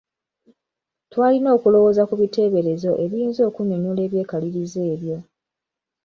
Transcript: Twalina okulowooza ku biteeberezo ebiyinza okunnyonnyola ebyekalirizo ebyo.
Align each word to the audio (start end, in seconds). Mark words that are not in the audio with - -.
Twalina 1.11 1.49
okulowooza 1.57 2.03
ku 2.09 2.15
biteeberezo 2.21 2.89
ebiyinza 3.03 3.41
okunnyonnyola 3.49 4.01
ebyekalirizo 4.07 4.79
ebyo. 4.93 5.17